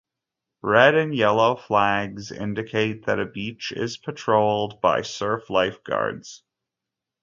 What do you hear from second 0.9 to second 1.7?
and Yellow